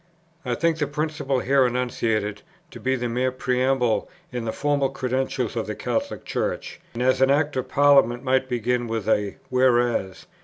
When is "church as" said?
6.25-7.21